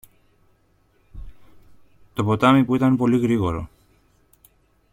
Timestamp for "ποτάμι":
2.23-2.63